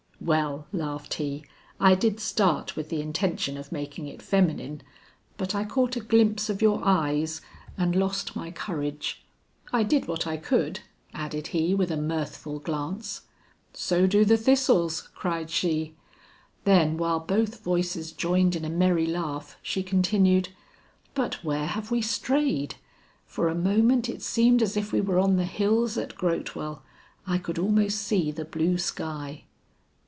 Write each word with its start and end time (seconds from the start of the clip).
"Well," 0.23 0.67
laughed 0.71 1.15
he, 1.15 1.45
"I 1.79 1.95
did 1.95 2.19
start 2.19 2.75
with 2.75 2.89
the 2.89 3.01
intention 3.01 3.57
of 3.57 3.71
making 3.71 4.05
it 4.05 4.21
feminine, 4.21 4.83
but 5.35 5.55
I 5.55 5.65
caught 5.65 5.95
a 5.95 5.99
glimpse 5.99 6.47
of 6.47 6.61
your 6.61 6.79
eyes 6.85 7.41
and 7.75 7.95
lost 7.95 8.35
my 8.35 8.51
courage. 8.51 9.23
I 9.73 9.81
did 9.81 10.07
what 10.07 10.27
I 10.27 10.37
could," 10.37 10.81
added 11.11 11.47
he 11.47 11.73
with 11.73 11.89
a 11.89 11.97
mirthful 11.97 12.59
glance. 12.59 13.21
"So 13.73 14.05
do 14.05 14.23
the 14.23 14.37
thistles," 14.37 15.09
cried 15.15 15.49
she. 15.49 15.95
Then 16.65 16.97
while 16.97 17.19
both 17.19 17.63
voices 17.63 18.11
joined 18.11 18.55
in 18.55 18.63
a 18.63 18.69
merry 18.69 19.07
laugh, 19.07 19.57
she 19.63 19.81
continued, 19.81 20.49
"But 21.15 21.43
where 21.43 21.65
have 21.65 21.89
we 21.89 22.03
strayed? 22.03 22.75
For 23.25 23.47
a 23.49 23.55
moment 23.55 24.07
it 24.07 24.21
seemed 24.21 24.61
as 24.61 24.77
if 24.77 24.93
we 24.93 25.01
were 25.01 25.17
on 25.17 25.37
the 25.37 25.45
hills 25.45 25.97
at 25.97 26.13
Grotewell; 26.13 26.83
I 27.25 27.39
could 27.39 27.57
almost 27.57 27.97
see 27.97 28.29
the 28.29 28.45
blue 28.45 28.77
sky." 28.77 29.45